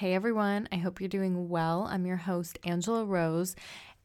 [0.00, 1.88] Hey everyone, I hope you're doing well.
[1.90, 3.56] I'm your host, Angela Rose,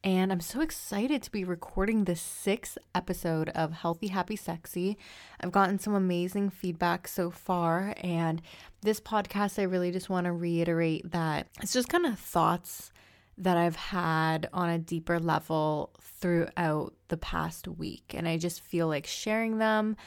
[0.05, 4.97] and I'm so excited to be recording this sixth episode of Healthy, Happy, Sexy.
[5.41, 8.41] I've gotten some amazing feedback so far, and
[8.81, 12.93] this podcast, I really just want to reiterate that it's just kind of thoughts
[13.37, 18.13] that I've had on a deeper level throughout the past week.
[18.15, 19.97] And I just feel like sharing them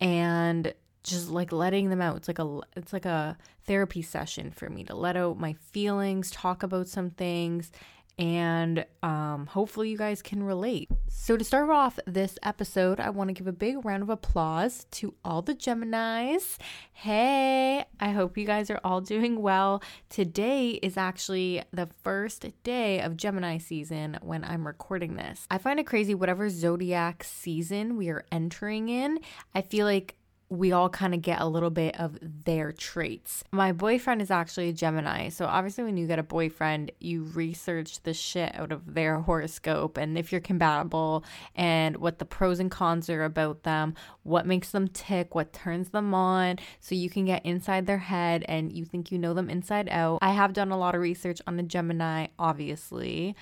[0.00, 0.74] and
[1.08, 3.36] just like letting them out it's like a it's like a
[3.66, 7.70] therapy session for me to let out my feelings talk about some things
[8.18, 10.90] and um, hopefully you guys can relate.
[11.08, 14.86] So, to start off this episode, I want to give a big round of applause
[14.92, 16.56] to all the Geminis.
[16.92, 19.82] Hey, I hope you guys are all doing well.
[20.08, 25.46] Today is actually the first day of Gemini season when I'm recording this.
[25.50, 29.20] I find it crazy, whatever zodiac season we are entering in,
[29.54, 30.17] I feel like
[30.50, 33.44] we all kind of get a little bit of their traits.
[33.52, 35.28] My boyfriend is actually a Gemini.
[35.28, 39.98] So, obviously, when you get a boyfriend, you research the shit out of their horoscope
[39.98, 41.24] and if you're compatible
[41.54, 45.90] and what the pros and cons are about them, what makes them tick, what turns
[45.90, 46.58] them on.
[46.80, 50.18] So, you can get inside their head and you think you know them inside out.
[50.22, 53.36] I have done a lot of research on a Gemini, obviously.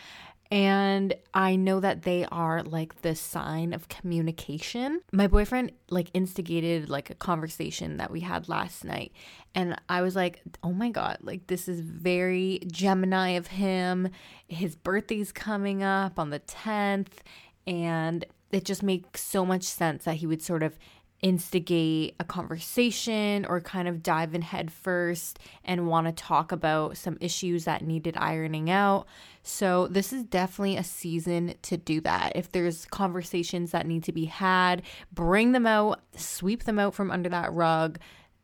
[0.50, 5.00] And I know that they are like the sign of communication.
[5.12, 9.12] My boyfriend like instigated like a conversation that we had last night.
[9.54, 14.10] And I was like, oh my God, like this is very Gemini of him.
[14.46, 17.08] His birthday's coming up on the 10th.
[17.66, 20.78] And it just makes so much sense that he would sort of
[21.22, 26.96] instigate a conversation or kind of dive in head first and want to talk about
[26.96, 29.06] some issues that needed ironing out.
[29.42, 32.32] So, this is definitely a season to do that.
[32.34, 37.10] If there's conversations that need to be had, bring them out, sweep them out from
[37.10, 37.98] under that rug.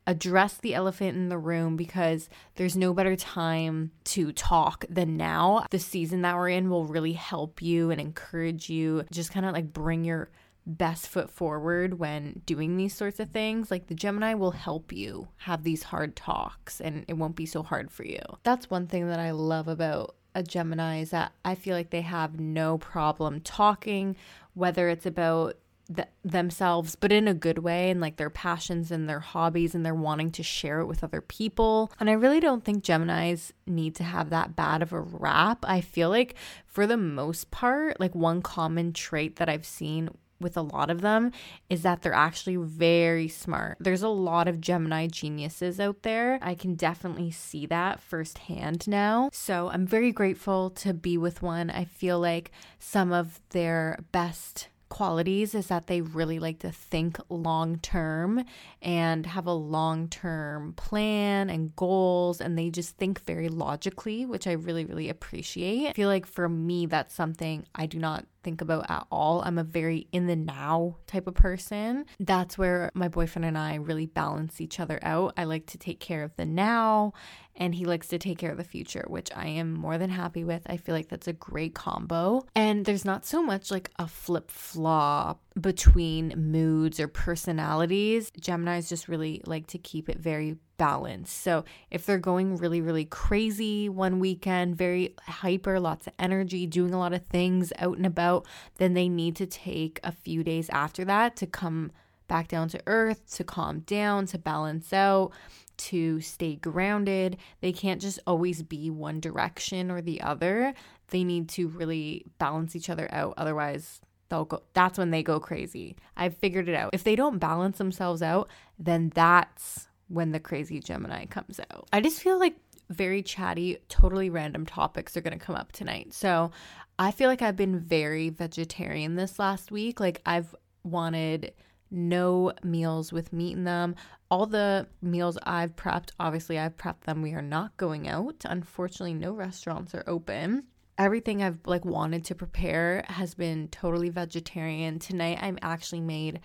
[0.05, 5.67] Address the elephant in the room because there's no better time to talk than now.
[5.71, 9.05] The season that we're in will really help you and encourage you.
[9.13, 10.31] Just kind of like bring your
[10.67, 15.29] best foot forward when doing these sorts of things, like the Gemini will help you
[15.39, 18.21] have these hard talks and it won't be so hard for you.
[18.43, 22.03] That's one thing that I love about a Gemini is that I feel like they
[22.03, 24.17] have no problem talking,
[24.55, 25.57] whether it's about
[25.95, 29.85] th- themselves, but in a good way, and like their passions and their hobbies, and
[29.85, 31.93] they're wanting to share it with other people.
[32.01, 35.65] And I really don't think Geminis need to have that bad of a rap.
[35.69, 36.35] I feel like,
[36.67, 40.09] for the most part, like one common trait that I've seen
[40.43, 41.33] with a lot of them
[41.71, 43.79] is that they're actually very smart.
[43.81, 46.39] There's a lot of Gemini geniuses out there.
[46.43, 49.31] I can definitely see that firsthand now.
[49.33, 51.71] So I'm very grateful to be with one.
[51.71, 57.19] I feel like some of their best qualities is that they really like to think
[57.31, 58.45] long term
[58.83, 64.47] and have a long term plan and goals, and they just think very logically, which
[64.47, 65.89] I really, really appreciate.
[65.89, 69.41] I feel like for me, that's something I do not think about at all.
[69.43, 72.05] I'm a very in the now type of person.
[72.21, 75.33] That's where my boyfriend and I really balance each other out.
[75.39, 77.15] I like to take care of the now
[77.57, 80.45] and he likes to take care of the future, which I am more than happy
[80.45, 80.63] with.
[80.67, 82.47] I feel like that's a great combo.
[82.55, 88.31] And there's not so much like a flip flop between moods or personalities.
[88.41, 91.43] Geminis just really like to keep it very balanced.
[91.43, 96.95] So if they're going really, really crazy one weekend, very hyper, lots of energy, doing
[96.95, 98.47] a lot of things out and about,
[98.79, 101.93] then they need to take a few days after that to come
[102.29, 105.33] back down to earth, to calm down, to balance out
[105.79, 107.37] to stay grounded.
[107.61, 110.75] They can't just always be one direction or the other.
[111.09, 113.35] They need to really balance each other out.
[113.37, 115.97] Otherwise, they'll go that's when they go crazy.
[116.17, 116.91] I've figured it out.
[116.93, 121.89] If they don't balance themselves out, then that's when the crazy Gemini comes out.
[121.93, 122.57] I just feel like
[122.91, 126.13] very chatty, totally random topics are going to come up tonight.
[126.13, 126.51] So,
[126.99, 129.99] I feel like I've been very vegetarian this last week.
[129.99, 130.55] Like I've
[130.85, 131.55] wanted
[131.93, 133.95] no meals with meat in them.
[134.31, 137.23] All the meals I've prepped, obviously, I've prepped them.
[137.23, 138.45] We are not going out.
[138.45, 140.65] Unfortunately, no restaurants are open.
[140.99, 144.99] Everything I've like wanted to prepare has been totally vegetarian.
[144.99, 146.41] Tonight, I'm actually made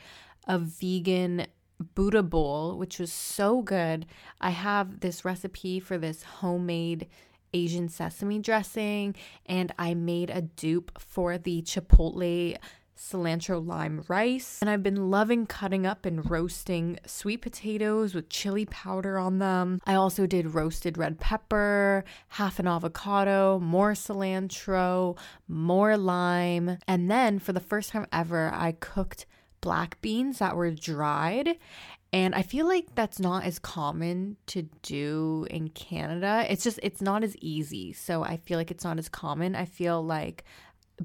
[0.48, 1.48] a vegan
[1.96, 4.06] Buddha bowl, which was so good.
[4.42, 7.08] I have this recipe for this homemade
[7.54, 9.16] Asian sesame dressing,
[9.46, 12.58] and I made a dupe for the Chipotle
[12.98, 14.58] cilantro lime rice.
[14.62, 19.80] And I've been loving cutting up and roasting sweet potatoes with chili powder on them.
[19.86, 25.18] I also did roasted red pepper, half an avocado, more cilantro,
[25.48, 26.80] more lime.
[26.88, 29.26] And then for the first time ever, I cooked
[29.62, 31.58] black beans that were dried
[32.14, 36.46] And I feel like that's not as common to do in Canada.
[36.50, 37.92] It's just, it's not as easy.
[37.92, 39.56] So I feel like it's not as common.
[39.56, 40.46] I feel like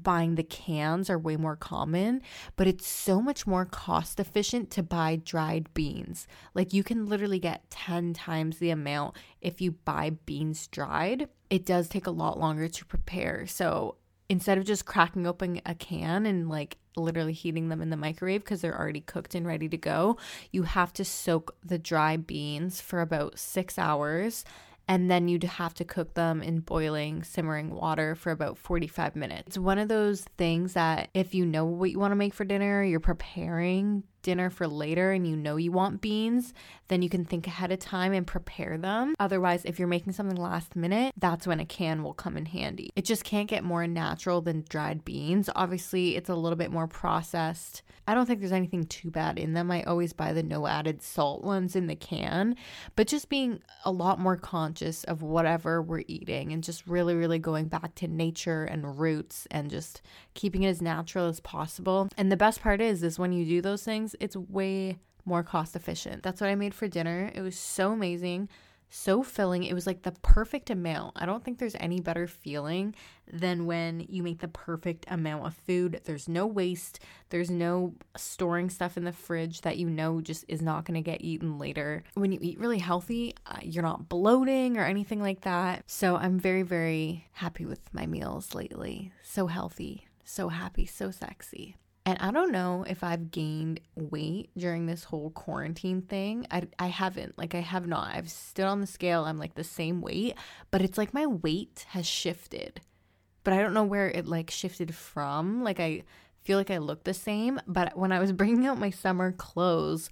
[0.01, 2.21] buying the cans are way more common,
[2.55, 6.27] but it's so much more cost efficient to buy dried beans.
[6.53, 11.29] Like you can literally get 10 times the amount if you buy beans dried.
[11.49, 13.45] It does take a lot longer to prepare.
[13.45, 13.97] So
[14.29, 18.43] instead of just cracking open a can and like literally heating them in the microwave
[18.43, 20.17] because they're already cooked and ready to go,
[20.51, 24.43] you have to soak the dry beans for about six hours
[24.87, 29.43] and then you'd have to cook them in boiling, simmering water for about 45 minutes.
[29.47, 32.43] It's one of those things that if you know what you want to make for
[32.43, 36.53] dinner, you're preparing dinner for later and you know you want beans,
[36.87, 39.15] then you can think ahead of time and prepare them.
[39.19, 42.89] Otherwise, if you're making something last minute, that's when a can will come in handy.
[42.95, 45.49] It just can't get more natural than dried beans.
[45.55, 47.83] Obviously, it's a little bit more processed.
[48.07, 49.71] I don't think there's anything too bad in them.
[49.71, 52.55] I always buy the no added salt ones in the can,
[52.95, 57.39] but just being a lot more conscious of whatever we're eating and just really, really
[57.39, 60.01] going back to nature and roots and just
[60.33, 62.09] keeping it as natural as possible.
[62.17, 65.75] And the best part is, is when you do those things, it's way more cost
[65.75, 66.23] efficient.
[66.23, 67.31] That's what I made for dinner.
[67.33, 68.49] It was so amazing,
[68.89, 69.63] so filling.
[69.63, 71.13] It was like the perfect amount.
[71.15, 72.93] I don't think there's any better feeling
[73.31, 76.01] than when you make the perfect amount of food.
[76.03, 76.99] There's no waste,
[77.29, 81.09] there's no storing stuff in the fridge that you know just is not going to
[81.11, 82.03] get eaten later.
[82.13, 85.83] When you eat really healthy, uh, you're not bloating or anything like that.
[85.87, 89.11] So I'm very, very happy with my meals lately.
[89.23, 91.77] So healthy, so happy, so sexy.
[92.05, 96.45] And I don't know if I've gained weight during this whole quarantine thing.
[96.51, 97.37] I, I haven't.
[97.37, 98.13] Like, I have not.
[98.13, 99.23] I've stood on the scale.
[99.23, 100.35] I'm like the same weight,
[100.69, 102.81] but it's like my weight has shifted.
[103.45, 105.63] But I don't know where it like shifted from.
[105.63, 106.03] Like, I
[106.43, 107.61] feel like I look the same.
[107.67, 110.09] But when I was bringing out my summer clothes,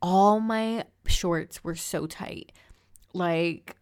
[0.00, 2.52] all my shorts were so tight.
[3.12, 3.76] Like,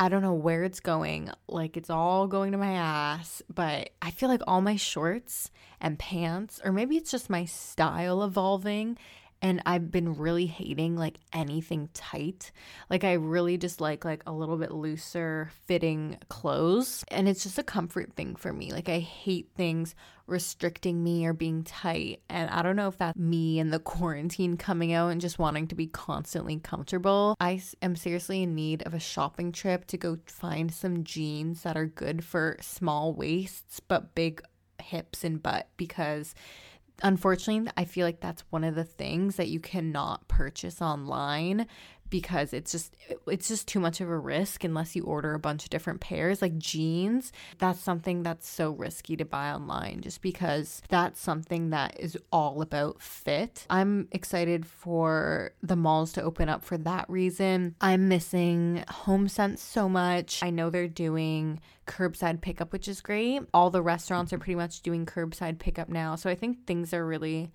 [0.00, 1.30] I don't know where it's going.
[1.46, 5.98] Like it's all going to my ass, but I feel like all my shorts and
[5.98, 8.96] pants, or maybe it's just my style evolving.
[9.42, 12.52] And I've been really hating like anything tight.
[12.88, 17.04] Like I really just like like a little bit looser fitting clothes.
[17.08, 18.72] And it's just a comfort thing for me.
[18.72, 19.94] Like I hate things
[20.26, 22.20] restricting me or being tight.
[22.28, 25.66] And I don't know if that's me and the quarantine coming out and just wanting
[25.68, 27.36] to be constantly comfortable.
[27.40, 31.76] I am seriously in need of a shopping trip to go find some jeans that
[31.76, 34.42] are good for small waists but big
[34.80, 36.34] hips and butt because
[37.02, 41.66] unfortunately i feel like that's one of the things that you cannot purchase online
[42.10, 42.96] because it's just
[43.26, 46.42] it's just too much of a risk unless you order a bunch of different pairs.
[46.42, 51.98] Like jeans that's something that's so risky to buy online just because that's something that
[51.98, 53.66] is all about fit.
[53.70, 57.76] I'm excited for the malls to open up for that reason.
[57.80, 60.42] I'm missing HomeSense so much.
[60.42, 63.42] I know they're doing curbside pickup which is great.
[63.54, 66.16] All the restaurants are pretty much doing curbside pickup now.
[66.16, 67.52] So i think things are really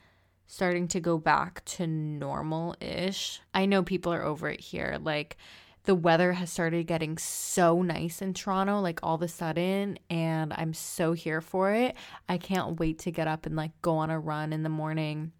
[0.48, 3.42] starting to go back to normal ish.
[3.54, 4.98] I know people are over it here.
[5.02, 5.38] Like,
[5.86, 10.52] the weather has started getting so nice in Toronto, like all of a sudden, and
[10.54, 11.96] I'm so here for it.
[12.28, 15.32] I can't wait to get up and like go on a run in the morning.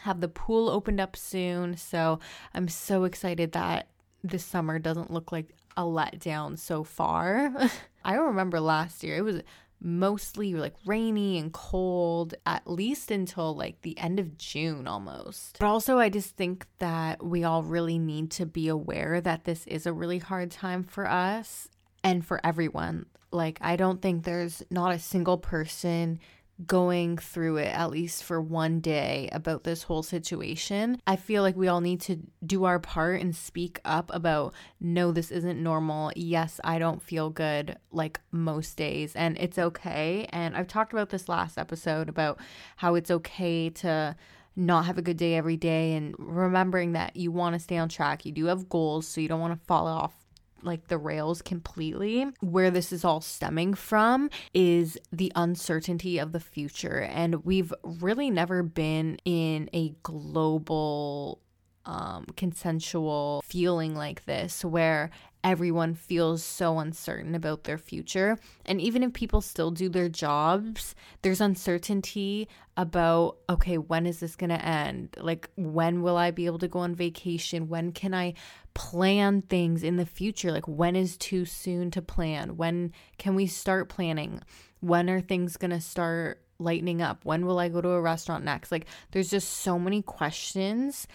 [0.00, 2.20] Have the pool opened up soon, so
[2.54, 3.88] I'm so excited that
[4.22, 7.52] this summer doesn't look like a letdown so far.
[8.04, 9.42] I remember last year, it was
[9.80, 15.58] mostly like rainy and cold at least until like the end of June almost.
[15.58, 19.66] But also I just think that we all really need to be aware that this
[19.66, 21.68] is a really hard time for us
[22.04, 23.06] and for everyone.
[23.32, 26.18] Like I don't think there's not a single person
[26.66, 31.00] going through it at least for one day about this whole situation.
[31.06, 35.12] I feel like we all need to do our part and speak up about no,
[35.12, 36.12] this isn't normal.
[36.16, 40.26] Yes, I don't feel good like most days, and it's okay.
[40.30, 42.38] And I've talked about this last episode about
[42.76, 44.16] how it's okay to
[44.56, 47.88] not have a good day every day and remembering that you want to stay on
[47.88, 48.26] track.
[48.26, 50.19] You do have goals, so you don't want to fall off
[50.62, 52.26] like the rails completely.
[52.40, 57.00] Where this is all stemming from is the uncertainty of the future.
[57.00, 61.40] And we've really never been in a global
[61.86, 65.10] um, consensual feeling like this where
[65.42, 68.38] everyone feels so uncertain about their future.
[68.66, 74.36] And even if people still do their jobs, there's uncertainty about, okay, when is this
[74.36, 75.16] going to end?
[75.18, 77.68] Like, when will I be able to go on vacation?
[77.68, 78.34] When can I
[78.74, 80.52] plan things in the future?
[80.52, 82.56] Like, when is too soon to plan?
[82.56, 84.40] When can we start planning?
[84.80, 87.24] When are things going to start lightening up?
[87.24, 88.70] When will I go to a restaurant next?
[88.70, 91.06] Like, there's just so many questions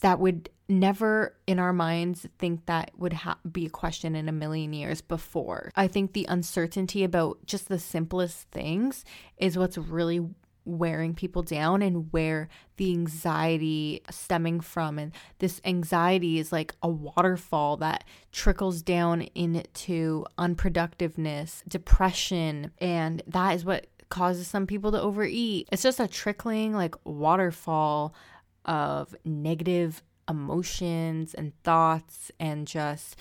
[0.00, 4.32] that would never in our minds think that would ha- be a question in a
[4.32, 5.70] million years before.
[5.76, 9.04] I think the uncertainty about just the simplest things
[9.36, 10.26] is what's really
[10.64, 16.88] wearing people down and where the anxiety stemming from and this anxiety is like a
[16.88, 25.00] waterfall that trickles down into unproductiveness depression and that is what causes some people to
[25.00, 28.14] overeat it's just a trickling like waterfall
[28.64, 33.16] of negative emotions and thoughts and just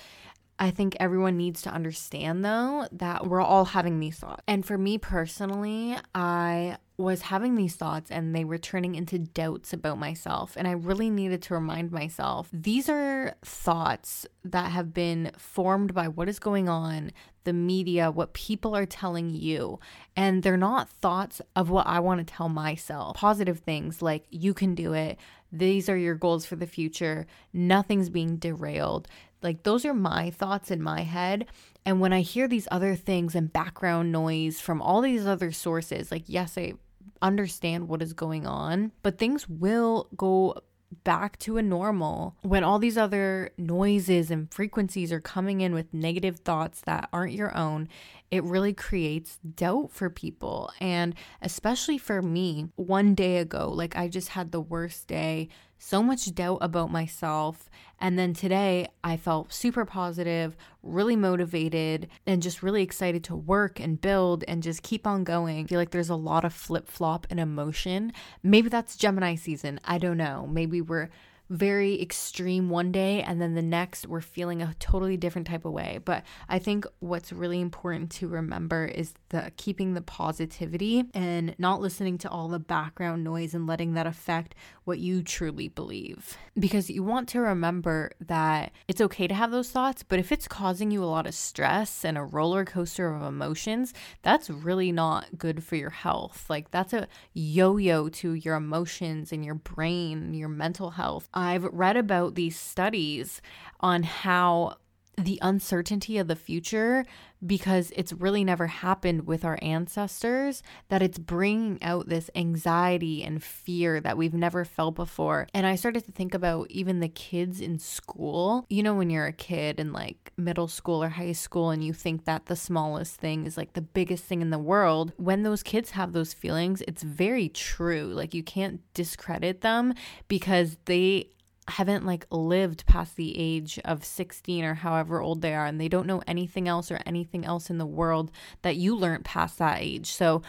[0.59, 4.43] I think everyone needs to understand though that we're all having these thoughts.
[4.47, 9.73] And for me personally, I was having these thoughts and they were turning into doubts
[9.73, 10.53] about myself.
[10.55, 16.07] And I really needed to remind myself these are thoughts that have been formed by
[16.07, 17.11] what is going on,
[17.43, 19.79] the media, what people are telling you.
[20.15, 23.17] And they're not thoughts of what I want to tell myself.
[23.17, 25.17] Positive things like you can do it,
[25.51, 29.07] these are your goals for the future, nothing's being derailed.
[29.41, 31.47] Like, those are my thoughts in my head.
[31.85, 36.11] And when I hear these other things and background noise from all these other sources,
[36.11, 36.73] like, yes, I
[37.21, 40.61] understand what is going on, but things will go
[41.03, 45.93] back to a normal when all these other noises and frequencies are coming in with
[45.93, 47.87] negative thoughts that aren't your own
[48.31, 50.71] it really creates doubt for people.
[50.81, 55.49] And especially for me one day ago like i just had the worst day
[55.83, 57.69] so much doubt about myself.
[57.99, 63.81] And then today I felt super positive, really motivated, and just really excited to work
[63.81, 65.59] and build and just keep on going.
[65.59, 68.13] I feel like there's a lot of flip flop and emotion.
[68.41, 69.79] Maybe that's Gemini season.
[69.83, 70.47] I don't know.
[70.49, 71.09] Maybe we're
[71.49, 75.71] very extreme one day and then the next we're feeling a totally different type of
[75.71, 75.99] way.
[76.03, 81.81] But I think what's really important to remember is the keeping the positivity and not
[81.81, 86.37] listening to all the background noise and letting that affect what you truly believe.
[86.57, 90.47] Because you want to remember that it's okay to have those thoughts, but if it's
[90.47, 95.37] causing you a lot of stress and a roller coaster of emotions, that's really not
[95.37, 96.45] good for your health.
[96.49, 101.29] Like that's a yo-yo to your emotions and your brain, your mental health.
[101.33, 103.41] I've read about these studies
[103.79, 104.77] on how
[105.17, 107.05] the uncertainty of the future
[107.45, 113.43] because it's really never happened with our ancestors that it's bringing out this anxiety and
[113.43, 115.47] fear that we've never felt before.
[115.53, 118.65] And i started to think about even the kids in school.
[118.69, 121.93] You know when you're a kid in like middle school or high school and you
[121.93, 125.63] think that the smallest thing is like the biggest thing in the world when those
[125.63, 128.11] kids have those feelings it's very true.
[128.13, 129.93] Like you can't discredit them
[130.27, 131.29] because they
[131.67, 135.87] haven't like lived past the age of 16 or however old they are and they
[135.87, 139.81] don't know anything else or anything else in the world that you learned past that
[139.81, 140.11] age.
[140.11, 140.41] So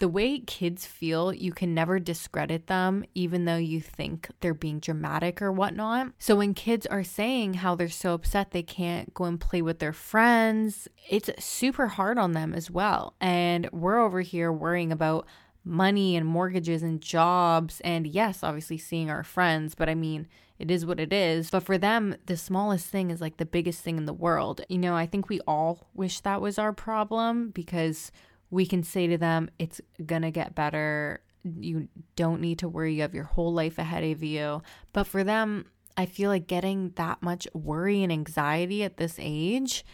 [0.00, 4.80] the way kids feel, you can never discredit them, even though you think they're being
[4.80, 6.08] dramatic or whatnot.
[6.18, 9.78] So, when kids are saying how they're so upset they can't go and play with
[9.78, 13.14] their friends, it's super hard on them as well.
[13.20, 15.26] And we're over here worrying about
[15.64, 20.28] money and mortgages and jobs, and yes, obviously seeing our friends, but I mean,
[20.58, 21.50] it is what it is.
[21.50, 24.60] But for them, the smallest thing is like the biggest thing in the world.
[24.68, 28.12] You know, I think we all wish that was our problem because
[28.50, 31.20] we can say to them, it's gonna get better.
[31.42, 32.94] You don't need to worry.
[32.94, 34.62] You have your whole life ahead of you.
[34.92, 35.66] But for them,
[35.96, 39.84] I feel like getting that much worry and anxiety at this age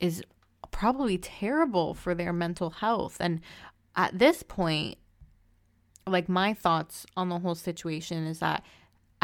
[0.00, 0.22] is
[0.70, 3.16] probably terrible for their mental health.
[3.20, 3.40] And
[3.96, 4.98] at this point,
[6.06, 8.62] like my thoughts on the whole situation is that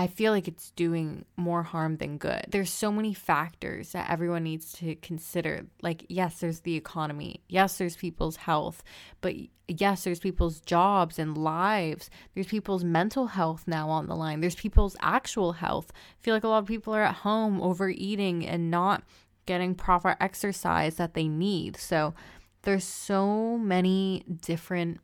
[0.00, 2.46] I feel like it's doing more harm than good.
[2.49, 5.66] There's so many factors that everyone needs to consider.
[5.82, 7.42] Like, yes, there's the economy.
[7.49, 8.82] Yes, there's people's health.
[9.20, 9.34] But
[9.68, 12.08] yes, there's people's jobs and lives.
[12.34, 14.40] There's people's mental health now on the line.
[14.40, 15.92] There's people's actual health.
[15.92, 19.02] I feel like a lot of people are at home overeating and not
[19.44, 21.76] getting proper exercise that they need.
[21.76, 22.14] So
[22.62, 25.00] there's so many different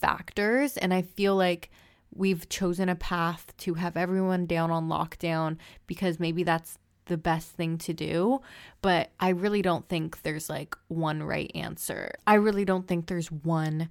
[0.00, 0.76] factors.
[0.76, 1.70] And I feel like
[2.14, 7.50] we've chosen a path to have everyone down on lockdown because maybe that's the best
[7.50, 8.40] thing to do.
[8.82, 12.12] But I really don't think there's like one right answer.
[12.26, 13.88] I really don't think there's one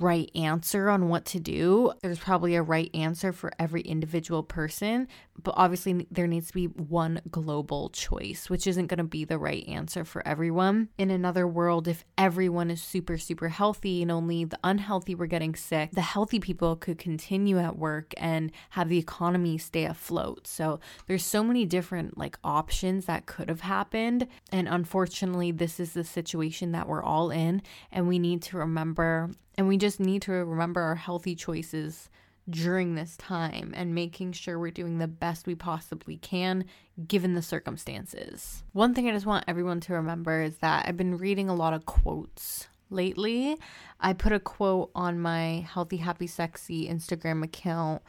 [0.00, 1.92] right answer on what to do.
[2.02, 5.08] There's probably a right answer for every individual person,
[5.42, 9.38] but obviously there needs to be one global choice, which isn't going to be the
[9.38, 10.88] right answer for everyone.
[10.98, 15.54] In another world, if everyone is super, super healthy and only the unhealthy were getting
[15.54, 20.46] sick, the healthy people could continue at work and have the economy stay afloat.
[20.46, 24.26] So there's so many different like options that could have happened.
[24.52, 27.62] And unfortunately, this is the situation that we're all in.
[27.92, 32.08] And we need to remember and we just need to remember our healthy choices
[32.48, 36.64] during this time and making sure we're doing the best we possibly can
[37.06, 38.64] given the circumstances.
[38.72, 41.74] One thing I just want everyone to remember is that I've been reading a lot
[41.74, 43.58] of quotes lately.
[44.00, 48.00] I put a quote on my Healthy Happy Sexy Instagram account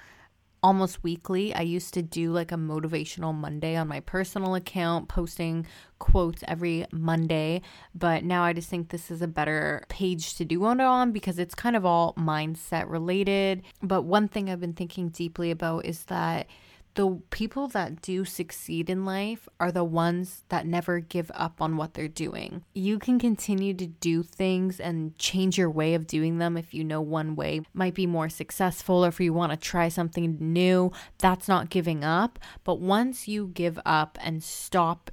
[0.63, 1.53] almost weekly.
[1.53, 5.65] I used to do like a motivational Monday on my personal account, posting
[6.00, 7.62] quotes every Monday.
[7.96, 11.39] But now I just think this is a better page to do one on because
[11.39, 13.63] it's kind of all mindset related.
[13.82, 16.48] But one thing I've been thinking deeply about is that
[16.96, 21.78] the people that do succeed in life are the ones that never give up on
[21.78, 22.64] what they're doing.
[22.74, 26.84] You can continue to do things and change your way of doing them if you
[26.84, 30.92] know one way might be more successful or if you want to try something new.
[31.20, 32.40] That's not giving up.
[32.64, 35.12] But once you give up and stop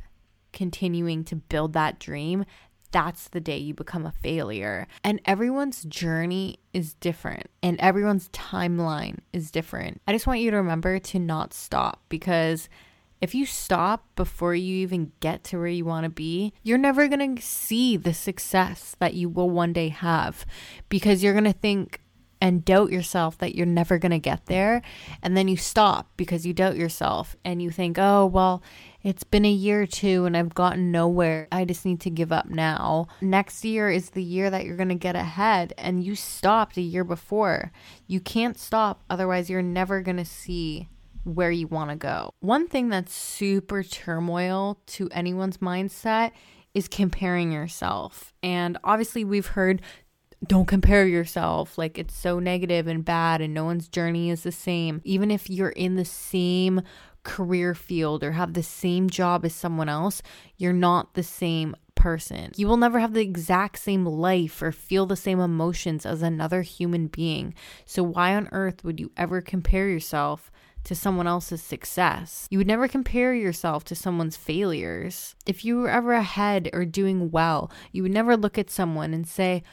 [0.52, 2.44] continuing to build that dream,
[2.90, 4.86] that's the day you become a failure.
[5.04, 10.00] And everyone's journey is different and everyone's timeline is different.
[10.06, 12.68] I just want you to remember to not stop because
[13.20, 17.08] if you stop before you even get to where you want to be, you're never
[17.08, 20.46] going to see the success that you will one day have
[20.88, 22.00] because you're going to think,
[22.40, 24.82] and doubt yourself that you're never going to get there.
[25.22, 28.62] And then you stop because you doubt yourself and you think, oh, well,
[29.02, 31.48] it's been a year or two and I've gotten nowhere.
[31.52, 33.06] I just need to give up now.
[33.20, 36.82] Next year is the year that you're going to get ahead, and you stopped a
[36.82, 37.72] year before.
[38.06, 40.88] You can't stop, otherwise, you're never going to see
[41.24, 42.30] where you want to go.
[42.40, 46.32] One thing that's super turmoil to anyone's mindset
[46.74, 48.32] is comparing yourself.
[48.42, 49.82] And obviously, we've heard
[50.46, 51.76] don't compare yourself.
[51.76, 55.00] Like it's so negative and bad, and no one's journey is the same.
[55.04, 56.82] Even if you're in the same
[57.28, 60.22] career field or have the same job as someone else,
[60.56, 62.52] you're not the same person.
[62.56, 66.62] You will never have the exact same life or feel the same emotions as another
[66.62, 67.54] human being.
[67.84, 70.50] So, why on earth would you ever compare yourself?
[70.84, 72.46] to someone else's success.
[72.50, 75.34] You would never compare yourself to someone's failures.
[75.44, 79.26] If you were ever ahead or doing well, you would never look at someone and
[79.26, 79.64] say,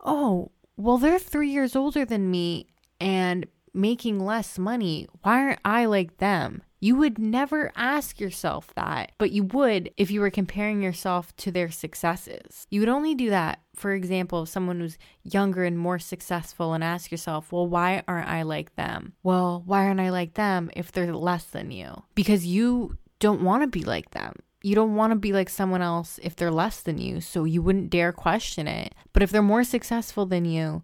[0.00, 2.66] oh, well, they're three years older than me
[2.98, 5.06] and making less money.
[5.22, 6.62] Why aren't I like them?
[6.84, 11.50] You would never ask yourself that, but you would if you were comparing yourself to
[11.50, 12.66] their successes.
[12.68, 16.84] You would only do that, for example, if someone who's younger and more successful and
[16.84, 19.14] ask yourself, well, why aren't I like them?
[19.22, 22.02] Well, why aren't I like them if they're less than you?
[22.14, 25.82] Because you don't want to be like them you don't want to be like someone
[25.82, 28.94] else if they're less than you, so you wouldn't dare question it.
[29.12, 30.82] But if they're more successful than you,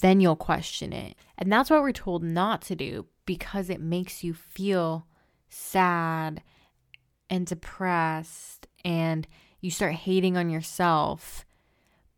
[0.00, 1.14] then you'll question it.
[1.36, 5.06] And that's what we're told not to do because it makes you feel
[5.52, 6.42] sad
[7.30, 9.26] and depressed and
[9.60, 11.44] you start hating on yourself.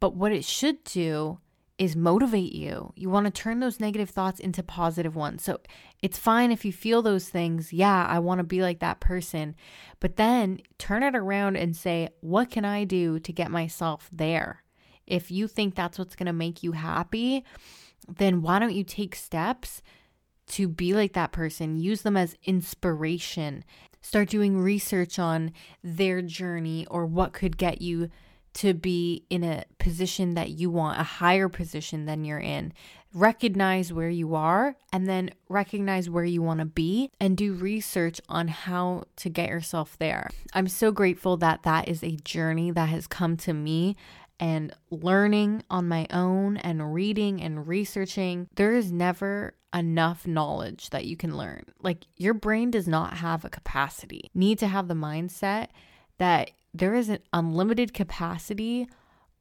[0.01, 1.39] But what it should do
[1.77, 2.93] is motivate you.
[2.95, 5.43] You want to turn those negative thoughts into positive ones.
[5.43, 5.59] So
[6.03, 7.73] it's fine if you feel those things.
[7.73, 9.57] Yeah, I want to be like that person.
[9.99, 14.63] But then turn it around and say, what can I do to get myself there?
[15.07, 17.45] If you think that's what's going to make you happy,
[18.09, 19.83] then why don't you take steps
[20.49, 21.77] to be like that person?
[21.77, 23.65] Use them as inspiration.
[24.01, 25.53] Start doing research on
[25.83, 28.11] their journey or what could get you
[28.55, 32.73] to be in a position that you want, a higher position than you're in.
[33.13, 38.21] Recognize where you are and then recognize where you want to be and do research
[38.29, 40.31] on how to get yourself there.
[40.53, 43.97] I'm so grateful that that is a journey that has come to me
[44.41, 48.49] and learning on my own and reading and researching.
[48.57, 51.65] There is never enough knowledge that you can learn.
[51.81, 54.31] Like your brain does not have a capacity.
[54.35, 55.69] Need to have the mindset
[56.19, 58.89] that there is an unlimited capacity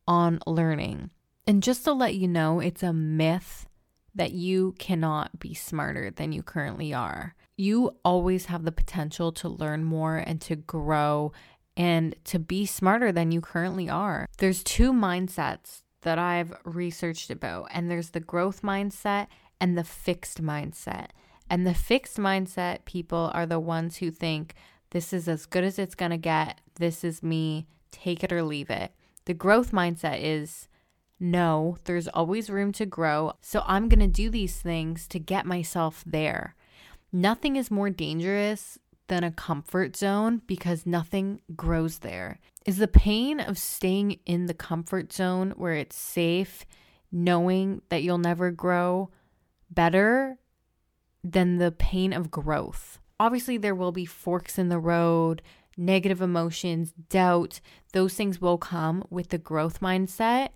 [0.07, 1.09] on learning.
[1.45, 3.67] And just to let you know, it's a myth
[4.15, 7.35] that you cannot be smarter than you currently are.
[7.57, 11.31] You always have the potential to learn more and to grow
[11.75, 14.27] and to be smarter than you currently are.
[14.37, 19.27] There's two mindsets that I've researched about, and there's the growth mindset
[19.59, 21.07] and the fixed mindset.
[21.49, 24.53] And the fixed mindset people are the ones who think
[24.91, 26.61] this is as good as it's going to get.
[26.75, 27.67] This is me.
[27.91, 28.91] Take it or leave it.
[29.25, 30.67] The growth mindset is
[31.19, 33.33] no, there's always room to grow.
[33.41, 36.55] So I'm going to do these things to get myself there.
[37.13, 38.77] Nothing is more dangerous
[39.13, 42.39] than a comfort zone because nothing grows there.
[42.65, 46.65] Is the pain of staying in the comfort zone where it's safe,
[47.11, 49.09] knowing that you'll never grow,
[49.69, 50.37] better
[51.23, 52.99] than the pain of growth?
[53.23, 55.41] obviously there will be forks in the road,
[55.77, 57.61] negative emotions, doubt.
[57.93, 60.49] Those things will come with the growth mindset.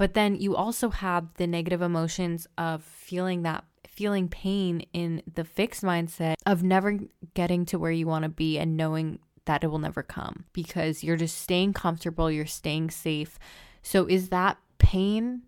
[0.00, 5.44] But then you also have the negative emotions of feeling that feeling pain in the
[5.44, 7.00] fixed mindset of never
[7.34, 11.04] getting to where you want to be and knowing that it will never come because
[11.04, 13.38] you're just staying comfortable, you're staying safe.
[13.82, 15.42] So is that pain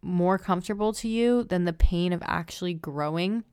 [0.00, 3.44] more comfortable to you than the pain of actually growing?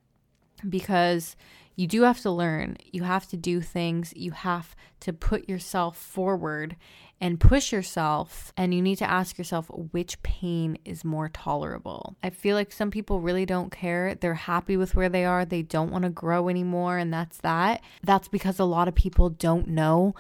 [0.70, 1.36] Because
[1.76, 5.98] you do have to learn, you have to do things, you have to put yourself
[5.98, 6.78] forward
[7.22, 8.52] and push yourself.
[8.58, 12.16] And you need to ask yourself which pain is more tolerable.
[12.24, 14.16] I feel like some people really don't care.
[14.16, 17.82] They're happy with where they are, they don't want to grow anymore, and that's that.
[18.04, 20.16] That's because a lot of people don't know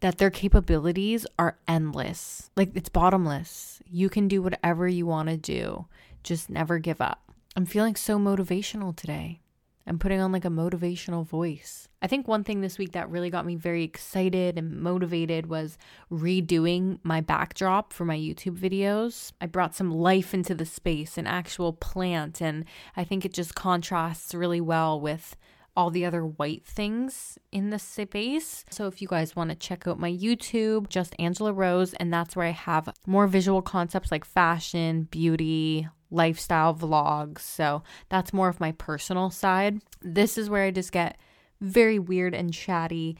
[0.00, 2.50] that their capabilities are endless.
[2.56, 3.80] Like it's bottomless.
[3.86, 5.86] You can do whatever you want to do,
[6.22, 7.32] just never give up.
[7.54, 9.40] I'm feeling so motivational today.
[9.86, 11.88] I'm putting on like a motivational voice.
[12.06, 15.76] I think one thing this week that really got me very excited and motivated was
[16.08, 19.32] redoing my backdrop for my YouTube videos.
[19.40, 22.64] I brought some life into the space, an actual plant, and
[22.96, 25.34] I think it just contrasts really well with
[25.76, 28.64] all the other white things in the space.
[28.70, 32.36] So if you guys want to check out my YouTube, just Angela Rose, and that's
[32.36, 37.40] where I have more visual concepts like fashion, beauty, lifestyle vlogs.
[37.40, 39.80] So that's more of my personal side.
[40.00, 41.18] This is where I just get
[41.60, 43.16] very weird and chatty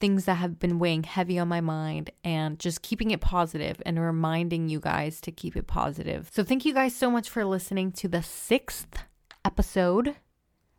[0.00, 4.00] things that have been weighing heavy on my mind and just keeping it positive and
[4.00, 6.30] reminding you guys to keep it positive.
[6.32, 9.04] So, thank you guys so much for listening to the sixth
[9.44, 10.08] episode.
[10.08, 10.14] I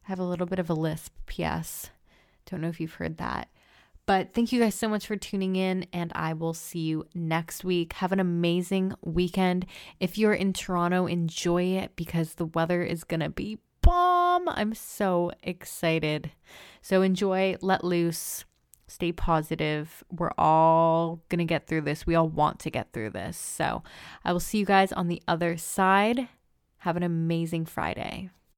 [0.10, 1.92] have a little bit of a lisp, P.S.
[2.50, 3.50] Don't know if you've heard that.
[4.08, 7.64] But thank you guys so much for tuning in, and I will see you next
[7.64, 7.94] week.
[7.94, 9.68] Have an amazing weekend.
[10.00, 13.60] If you're in Toronto, enjoy it because the weather is going to be
[14.48, 16.32] I'm so excited.
[16.82, 18.46] So enjoy, let loose,
[18.88, 20.04] stay positive.
[20.12, 22.06] We're all going to get through this.
[22.06, 23.38] We all want to get through this.
[23.38, 23.84] So
[24.26, 26.28] I will see you guys on the other side.
[26.80, 28.30] Have an amazing Friday.